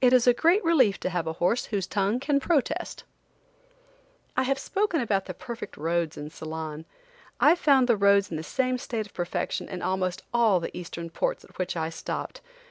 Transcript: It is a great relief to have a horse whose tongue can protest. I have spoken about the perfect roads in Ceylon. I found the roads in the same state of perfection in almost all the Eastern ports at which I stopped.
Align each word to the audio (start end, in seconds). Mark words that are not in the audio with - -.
It 0.00 0.14
is 0.14 0.26
a 0.26 0.32
great 0.32 0.64
relief 0.64 0.98
to 1.00 1.10
have 1.10 1.26
a 1.26 1.34
horse 1.34 1.66
whose 1.66 1.86
tongue 1.86 2.18
can 2.18 2.40
protest. 2.40 3.04
I 4.34 4.44
have 4.44 4.58
spoken 4.58 5.02
about 5.02 5.26
the 5.26 5.34
perfect 5.34 5.76
roads 5.76 6.16
in 6.16 6.30
Ceylon. 6.30 6.86
I 7.40 7.54
found 7.54 7.86
the 7.86 7.98
roads 7.98 8.30
in 8.30 8.38
the 8.38 8.42
same 8.42 8.78
state 8.78 9.04
of 9.04 9.12
perfection 9.12 9.68
in 9.68 9.82
almost 9.82 10.22
all 10.32 10.60
the 10.60 10.74
Eastern 10.74 11.10
ports 11.10 11.44
at 11.44 11.58
which 11.58 11.76
I 11.76 11.90
stopped. 11.90 12.40